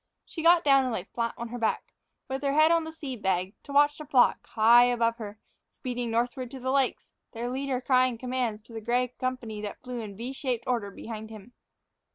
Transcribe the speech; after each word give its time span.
She 0.25 0.41
got 0.41 0.63
down 0.63 0.83
and 0.85 0.91
lay 0.91 1.03
flat 1.03 1.35
on 1.37 1.49
her 1.49 1.59
back, 1.59 1.93
with 2.27 2.41
her 2.41 2.53
head 2.53 2.71
on 2.71 2.85
the 2.85 2.91
seed 2.91 3.21
bag, 3.21 3.53
to 3.61 3.71
watch 3.71 3.99
the 3.99 4.05
flock, 4.07 4.47
high 4.47 4.85
above 4.85 5.17
her, 5.17 5.37
speeding 5.69 6.09
northward 6.09 6.49
to 6.49 6.59
the 6.59 6.71
lakes, 6.71 7.11
their 7.33 7.51
leader 7.51 7.79
crying 7.79 8.17
commands 8.17 8.63
to 8.63 8.73
the 8.73 8.81
gray 8.81 9.09
company 9.19 9.61
that 9.61 9.79
flew 9.83 9.99
in 9.99 10.17
V 10.17 10.33
shaped 10.33 10.63
order 10.65 10.89
behind 10.89 11.29
him. 11.29 11.53